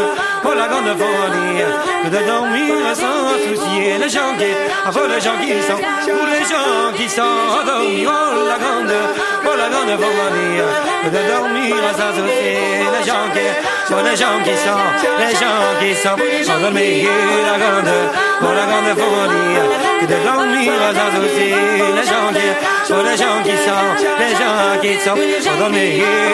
oh 0.45 0.53
la 0.55 0.67
grande 0.67 0.97
folie, 0.97 2.11
de 2.11 2.27
dormir 2.27 2.75
sans 2.93 3.37
souci, 3.45 3.75
les 3.99 4.09
gens 4.09 4.33
qui, 4.37 4.51
oh 4.87 5.07
les 5.07 5.21
gens 5.21 5.37
qui 5.41 5.61
sont, 5.67 5.79
tous 6.03 6.25
les 6.33 6.45
gens 6.51 6.97
qui 6.97 7.09
sont 7.09 7.21
endormis, 7.61 8.05
oh 8.05 8.47
la 8.47 8.57
grande, 8.57 8.93
la 9.59 9.67
grande 9.69 9.95
folie, 9.99 10.61
que 11.03 11.09
de 11.09 11.21
dormir 11.27 11.75
sans 11.97 12.15
les 12.15 13.03
gens 13.05 13.27
qui, 13.33 13.45
oh 13.91 14.01
les 14.03 14.15
gens 14.15 14.39
qui 14.43 14.55
sont, 14.65 14.87
les 15.19 15.33
gens 15.41 15.61
qui 15.79 15.89
sont 15.95 16.17
la 16.17 17.55
grande, 17.61 17.93
oh 18.41 18.51
la 18.55 18.65
grande 18.69 18.91
folie, 19.01 20.07
de 20.07 20.17
dormir 20.25 20.71
sans 20.97 21.11
les 21.19 22.05
gens 22.11 22.29
qui, 22.37 22.49
oh 22.91 23.03
les 23.03 23.17
gens 23.17 23.39
qui 23.43 23.55
sont, 23.65 23.87
les 24.19 24.35
gens 24.35 24.77
qui 24.81 24.93
sont 25.03 25.15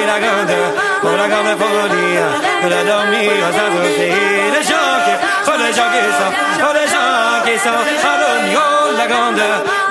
la 0.05 0.17
grande, 0.23 0.55
oh 1.03 1.07
la 1.17 1.27
grande 1.27 1.53
folie, 1.61 2.17
de 2.63 2.79
dormir 2.89 3.31
sans 3.57 3.71
les 3.83 4.63
gens 4.69 4.93
qui, 5.05 5.13
oh 5.47 5.57
les 5.57 5.73
gens 5.73 5.89
qui 5.93 6.01
sont, 6.19 6.84
qui 7.45 7.57
oh 7.61 8.91
la 8.97 9.07
grande, 9.07 9.41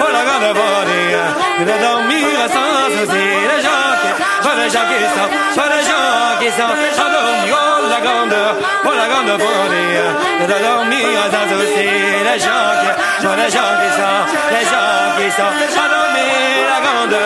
oh 0.00 0.10
la 0.12 0.22
grande 0.26 0.50
folie, 0.58 1.14
que 1.58 1.64
de 1.64 1.76
dormir 1.86 2.26
sans 2.54 2.90
souci, 2.94 3.26
les 3.50 3.62
gens 3.62 3.86
qui, 4.02 4.10
oh 4.42 4.54
les 4.58 4.70
gens 4.74 4.86
qui 4.90 4.98
sont, 5.14 5.30
oh 5.56 5.68
les 5.70 5.84
gens 5.88 6.34
qui 6.40 6.48
oh 7.52 7.88
la 7.94 8.00
grande, 8.04 8.38
oh 8.84 8.94
la 9.00 9.06
grande 9.06 9.38
que 10.40 10.46
de 10.52 10.58
dormir 10.66 11.06
sans 11.30 11.46
souci, 11.54 11.88
les 12.28 12.38
gens 12.44 12.66
qui, 12.80 12.90
oh 13.22 13.36
les 13.38 13.50
gens 13.54 13.72
qui 13.80 13.90
sont, 13.98 14.20
les 14.54 14.64
gens 14.72 15.04
qui 15.16 15.26
endormis, 15.78 16.34
la 16.72 16.78
grande, 16.84 17.18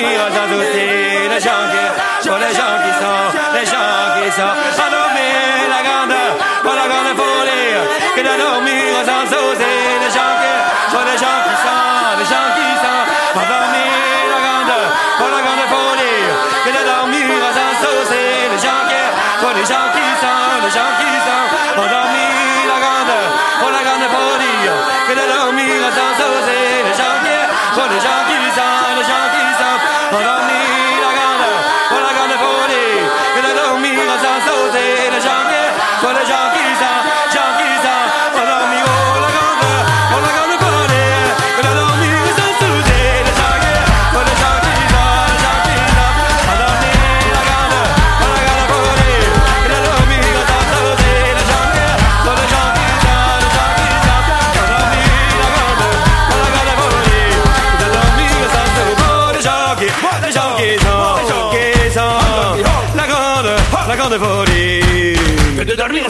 sans 0.00 0.48
souci, 0.48 0.86
les 1.28 1.40
gens 1.40 1.64
qui, 1.72 1.84
oh 2.28 2.38
les 2.40 2.54
gens 2.56 2.76
qui 2.80 2.92
sont, 3.00 3.22
les 3.52 3.66
gens 3.66 4.00
qui 4.16 4.30
sont 4.32 4.54
endormis, 4.80 5.68
la 5.68 5.80
grande, 5.84 6.16
oh 6.64 6.74
la 6.74 6.86
grande 6.88 7.12
folie, 7.20 7.76
que 8.16 8.20
de 8.20 8.34
dormir 8.40 8.96
sans 9.04 9.24
souci, 9.28 9.72
les 10.00 10.12
gens 10.16 10.34
qui, 10.40 10.54
oh 10.96 11.04
les 11.04 11.18
gens 11.20 11.40
qui 11.44 11.54
sont, 11.64 12.16
les 12.18 12.28
gens 12.32 12.48
qui 12.56 12.68
sont 12.80 13.02
endormis, 13.40 13.92
la 14.32 14.40
grande, 14.40 14.74
oh 15.20 15.28
la 15.28 15.40
grande 15.44 15.66
folie, 15.68 16.24
que 16.64 16.70
de 16.70 16.82
dormir 16.88 17.28
sans 17.56 17.74
souci, 17.84 18.24
les 18.52 18.60
gens 18.64 18.82
qui, 18.88 19.02
oh 19.44 19.52
les 19.52 19.66
gens 19.68 19.88
qui 19.92 20.06
sont, 20.22 20.42
les 20.64 20.72
gens 20.72 20.92
qui 20.96 21.10
sont 21.28 21.46
endormis, 21.76 22.32
la 22.72 22.78
grande, 22.80 23.16
oh 23.64 23.68
la 23.68 23.82
grande 23.84 24.08
folie, 24.08 24.64
que 25.08 25.12
de 25.12 25.24
dormir 25.28 25.76
sans 25.92 26.12
souci, 26.16 26.60
les 26.88 26.96
gens 26.96 27.16
qui, 27.20 27.36
oh 27.76 27.88
les 27.92 28.00
gens 28.00 28.19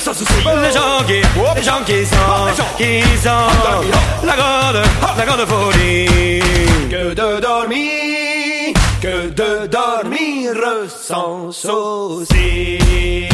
Les 0.00 0.72
gens 0.72 1.04
qui, 1.06 1.20
les 1.56 1.62
gens 1.62 1.84
qui 1.84 2.06
sont, 2.06 2.64
qui 2.78 3.02
sont, 3.22 3.28
la 4.24 4.34
grande, 4.34 4.82
la 5.18 5.26
grande 5.26 5.46
folie. 5.46 6.40
Que 6.90 7.12
de 7.12 7.40
dormir, 7.40 8.72
que 9.02 9.28
de 9.28 9.66
dormir 9.66 10.54
sans 10.88 11.52
souci. 11.52 13.29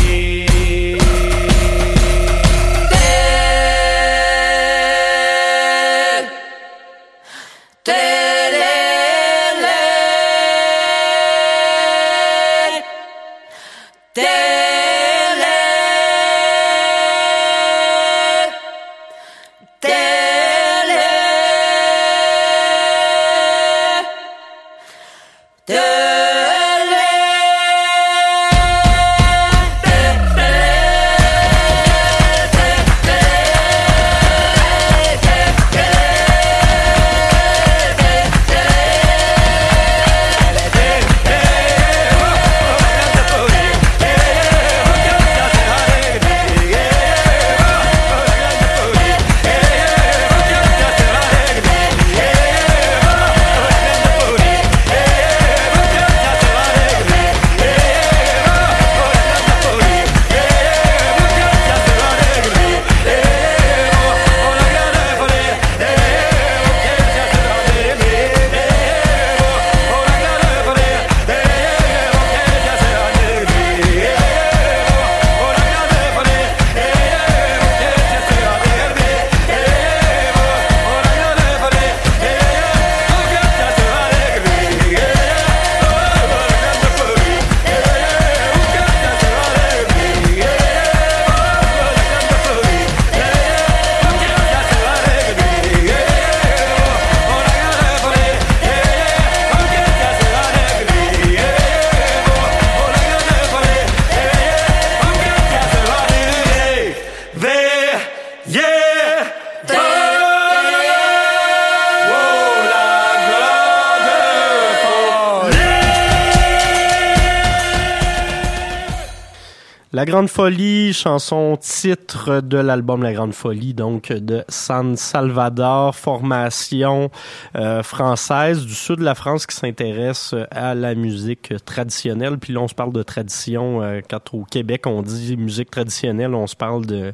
Grande 120.07 120.29
Folie, 120.29 120.93
chanson 120.93 121.59
titre 121.61 122.41
de 122.41 122.59
l'album 122.59 123.03
La 123.03 123.13
Grande 123.13 123.35
Folie, 123.35 123.75
donc 123.75 124.13
de 124.13 124.45
San 124.49 124.97
Salvador, 124.97 125.97
formation 125.97 127.11
euh, 127.57 127.83
française 127.83 128.65
du 128.65 128.73
sud 128.73 129.01
de 129.01 129.05
la 129.05 129.17
France 129.17 129.49
qui 129.49 129.57
s'intéresse 129.57 130.33
à 130.53 130.77
la 130.77 130.95
musique 130.95 131.55
traditionnelle. 131.65 132.39
Puis 132.39 132.53
là, 132.53 132.61
on 132.61 132.69
se 132.69 132.75
parle 132.77 132.93
de 132.93 133.03
tradition. 133.03 133.83
Euh, 133.83 134.01
quand 134.09 134.33
au 134.33 134.45
Québec, 134.45 134.87
on 134.87 135.03
dit 135.03 135.37
musique 135.37 135.73
traditionnelle, 135.73 136.37
on 136.37 136.47
se 136.47 136.55
parle 136.57 136.87
de 136.87 137.13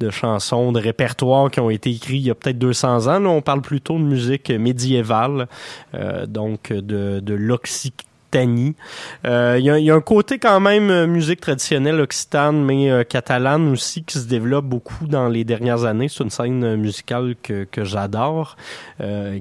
de 0.00 0.08
chansons, 0.08 0.72
de 0.72 0.80
répertoires 0.80 1.50
qui 1.50 1.60
ont 1.60 1.68
été 1.68 1.90
écrits 1.90 2.16
il 2.16 2.22
y 2.22 2.30
a 2.30 2.34
peut-être 2.34 2.58
200 2.58 3.06
ans. 3.06 3.20
Là, 3.20 3.28
on 3.28 3.42
parle 3.42 3.60
plutôt 3.60 3.98
de 3.98 4.02
musique 4.02 4.50
médiévale, 4.50 5.46
euh, 5.94 6.24
donc 6.24 6.72
de, 6.72 7.20
de 7.20 7.34
l'Occitanie 7.34 8.09
il 8.34 8.74
euh, 9.26 9.58
y, 9.58 9.70
a, 9.70 9.78
y, 9.78 9.90
a, 9.90 9.94
un 9.94 10.00
côté 10.00 10.38
quand 10.38 10.60
même 10.60 10.90
euh, 10.90 11.06
musique 11.06 11.40
traditionnelle 11.40 12.00
occitane, 12.00 12.64
mais 12.64 12.90
euh, 12.90 13.04
catalane 13.04 13.68
aussi, 13.72 14.04
qui 14.04 14.18
se 14.18 14.26
développe 14.26 14.66
beaucoup 14.66 15.06
dans 15.06 15.28
les 15.28 15.44
dernières 15.44 15.84
années. 15.84 16.08
C'est 16.08 16.22
une 16.22 16.30
scène 16.30 16.76
musicale 16.76 17.34
que, 17.42 17.64
que 17.64 17.84
j'adore, 17.84 18.56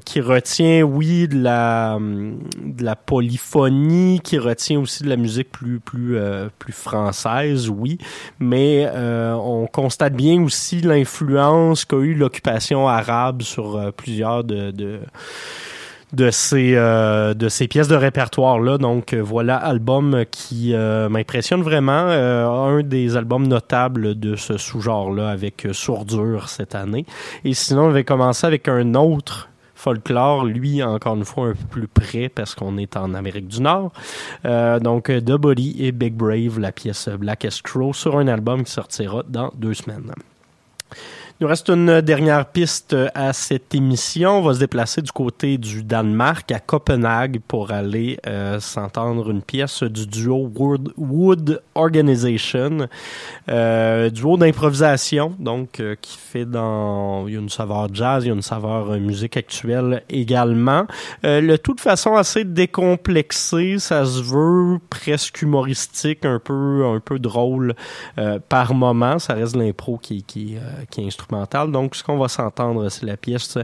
qui 0.06 0.22
retient, 0.22 0.84
oui, 0.84 1.28
de 1.28 1.42
la, 1.42 1.98
de 2.00 2.84
la 2.84 2.96
polyphonie, 2.96 4.22
qui 4.24 4.38
retient 4.38 4.80
aussi 4.80 5.04
de 5.04 5.10
la 5.10 5.18
musique 5.18 5.52
plus, 5.52 5.80
plus, 5.80 6.18
plus 6.58 6.74
française, 6.74 7.70
oui, 7.70 7.98
mais 8.40 8.90
on 8.96 9.68
constate 9.68 10.14
bien 10.14 10.42
aussi 10.42 10.82
l'influence 10.82 11.86
qu'a 11.86 11.98
eu 11.98 12.14
l'occupation 12.14 12.88
arabe 12.88 13.42
sur 13.42 13.92
plusieurs 13.94 14.44
de, 14.44 14.72
de 14.72 15.00
de 16.14 16.32
ces 16.32 16.74
euh, 16.76 17.34
de 17.34 17.49
ces 17.49 17.68
pièces 17.68 17.88
de 17.88 17.95
répertoire 17.95 18.60
là 18.60 18.78
donc 18.78 19.14
euh, 19.14 19.22
voilà 19.22 19.57
album 19.57 20.24
qui 20.32 20.74
euh, 20.74 21.07
m'impressionne 21.10 21.62
vraiment 21.62 21.91
un 21.91 22.82
des 22.82 23.16
albums 23.16 23.47
notables 23.47 24.20
de 24.20 24.36
ce 24.36 24.57
sous-genre 24.57 25.12
là 25.12 25.30
avec 25.30 25.68
Sourdure 25.72 26.49
cette 26.49 26.74
année 26.74 27.05
et 27.45 27.53
sinon 27.53 27.86
on 27.86 27.91
va 27.91 28.03
commencer 28.03 28.47
avec 28.47 28.68
un 28.68 28.95
autre 28.95 29.49
folklore, 29.76 30.43
lui, 30.43 30.84
encore 30.84 31.16
une 31.16 31.24
fois, 31.24 31.47
un 31.47 31.53
peu 31.53 31.66
plus 31.70 31.88
près 31.88 32.28
parce 32.28 32.53
qu'on 32.53 32.78
est 32.78 32.97
en 32.97 33.14
Amérique 33.14 33.47
du 33.47 33.62
Nord. 33.62 33.93
donc, 34.43 35.05
The 35.05 35.38
Body 35.38 35.78
et 35.80 35.93
Big 35.93 36.16
Brave, 36.16 36.60
la 36.60 36.74
pièce 36.74 37.07
Blackest 37.07 37.62
Crow, 37.62 37.93
sur 37.93 38.18
un 38.18 38.28
album 38.28 38.66
qui 38.66 38.74
sortira 38.74 39.24
dans 39.26 39.53
deux 39.55 39.74
semaines. 39.74 40.12
Il 41.40 41.46
nous 41.46 41.50
reste 41.52 41.70
une 41.70 42.02
dernière 42.02 42.48
piste 42.48 42.94
à 43.16 43.32
cette 43.32 43.74
émission. 43.74 44.40
On 44.40 44.42
va 44.42 44.56
se 44.56 44.60
déplacer 44.60 45.02
du 45.02 45.14
côté 45.14 45.58
du 45.58 45.84
Danemark, 45.84 46.52
à 46.52 46.60
Copenhague, 46.60 47.40
pour 47.48 47.72
aller 47.72 48.20
euh, 48.28 48.60
s'entendre 48.60 49.32
une 49.32 49.42
pièce 49.42 49.84
du 49.84 50.06
duo 50.06 50.52
Wood, 50.54 50.92
Wood 50.98 51.62
Organization, 51.76 52.90
euh, 53.48 54.10
duo 54.10 54.36
d'improvisation, 54.36 55.34
donc 55.40 55.80
euh, 55.80 55.96
qui 56.02 56.18
fait 56.18 56.44
dans... 56.44 57.26
Il 57.26 57.36
y 57.36 57.38
a 57.38 57.40
une 57.40 57.48
saveur 57.48 57.88
jazz, 57.94 58.26
il 58.26 58.28
y 58.28 58.32
a 58.32 58.34
une 58.36 58.42
saveur 58.42 58.92
euh, 58.92 59.00
musique 59.00 59.38
actuelle 59.38 60.04
également. 60.10 60.88
Euh, 61.24 61.40
le 61.40 61.58
tout 61.58 61.74
de 61.74 61.80
façon 61.80 62.18
assez 62.18 62.44
décomplexé, 62.44 63.80
ça 63.80 64.04
se 64.04 64.22
veut 64.22 64.80
presque 64.90 65.42
humoristique, 65.42 66.26
un 66.26 66.40
peu 66.40 66.84
un 66.86 67.00
peu 67.00 67.18
drôle 67.18 67.76
par 68.50 68.74
moment. 68.74 69.20
Ça 69.20 69.36
reste 69.36 69.56
l'impro 69.56 69.98
qui, 69.98 70.24
qui, 70.24 70.58
qui 70.90 71.02
est 71.02 71.06
donc, 71.68 71.96
ce 71.96 72.04
qu'on 72.04 72.18
va 72.18 72.28
s'entendre, 72.28 72.90
c'est 72.90 73.06
la 73.06 73.18
pièce 73.18 73.58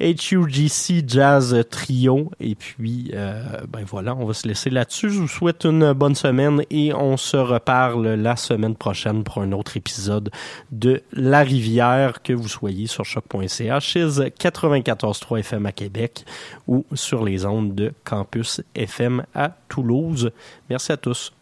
HUGC 0.00 1.04
Jazz 1.06 1.64
Trio. 1.70 2.30
Et 2.40 2.54
puis, 2.54 3.10
euh, 3.14 3.42
ben 3.68 3.84
voilà, 3.86 4.14
on 4.14 4.26
va 4.26 4.34
se 4.34 4.46
laisser 4.46 4.70
là-dessus. 4.70 5.10
Je 5.10 5.20
vous 5.20 5.28
souhaite 5.28 5.64
une 5.64 5.92
bonne 5.92 6.14
semaine 6.14 6.62
et 6.70 6.92
on 6.94 7.16
se 7.16 7.36
reparle 7.36 8.08
la 8.08 8.36
semaine 8.36 8.76
prochaine 8.76 9.24
pour 9.24 9.42
un 9.42 9.52
autre 9.52 9.76
épisode 9.76 10.30
de 10.70 11.02
La 11.12 11.40
Rivière, 11.40 12.22
que 12.22 12.32
vous 12.32 12.48
soyez 12.48 12.86
sur 12.86 13.04
choc.ca, 13.04 13.80
chez 13.80 14.06
94.3 14.06 15.40
FM 15.40 15.66
à 15.66 15.72
Québec 15.72 16.24
ou 16.66 16.84
sur 16.94 17.24
les 17.24 17.44
ondes 17.46 17.74
de 17.74 17.92
Campus 18.04 18.60
FM 18.74 19.24
à 19.34 19.50
Toulouse. 19.68 20.30
Merci 20.68 20.92
à 20.92 20.96
tous. 20.96 21.32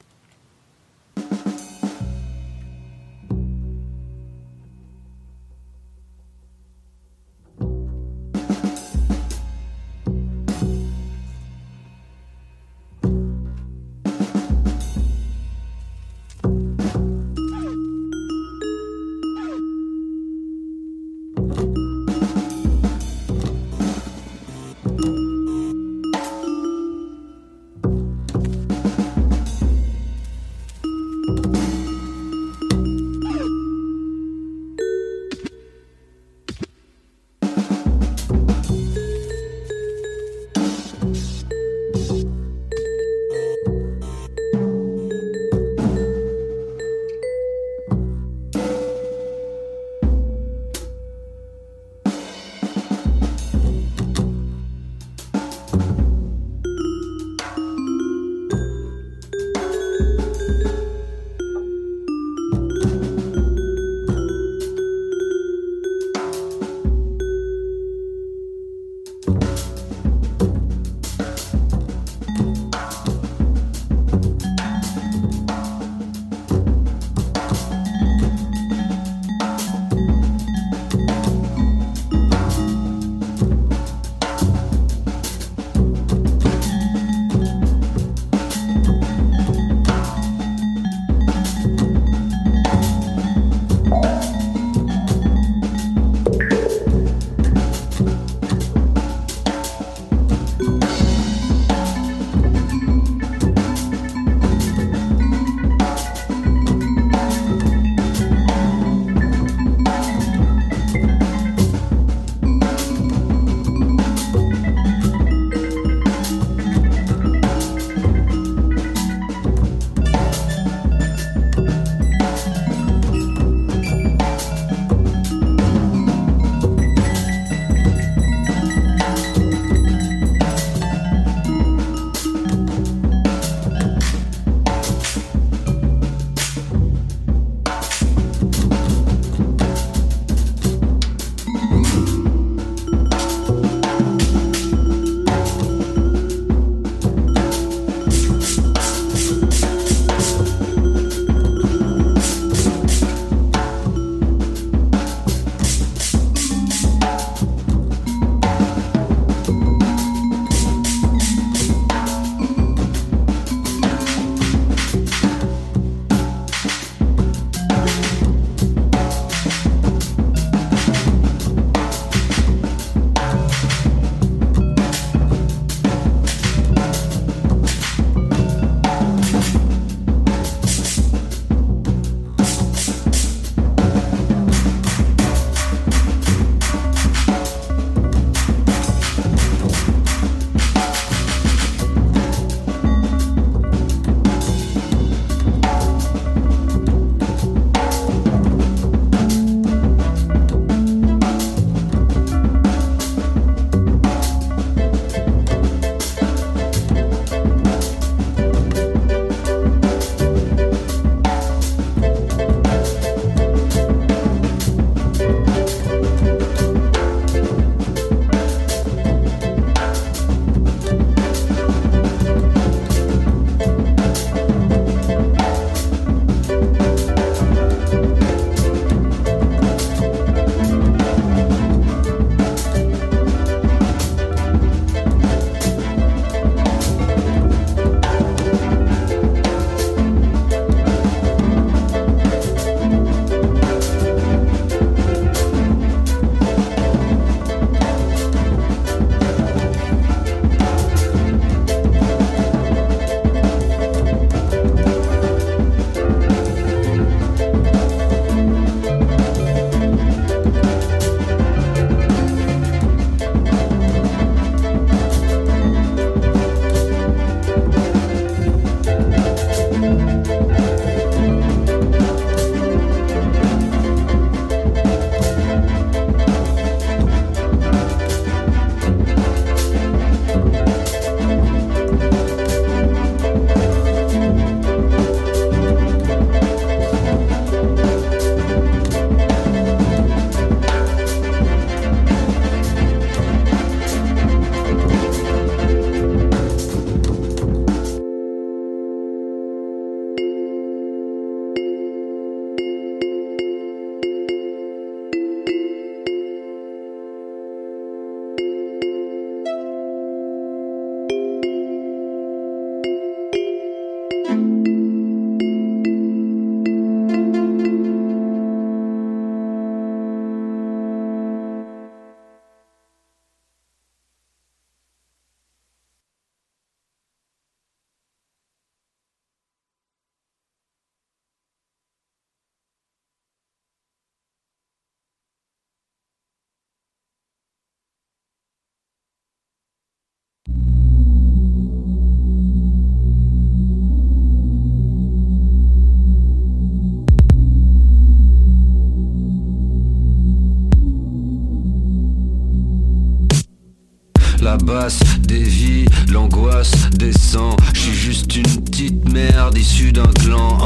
Des 355.21 355.43
vies, 355.43 355.87
l'angoisse 356.13 356.91
descend. 356.91 357.57
Je 357.73 357.81
suis 357.81 357.95
juste 357.95 358.37
une 358.37 358.63
petite 358.63 359.09
merde 359.09 359.57
issue 359.57 359.91
d'un 359.91 360.13
clan. 360.23 360.59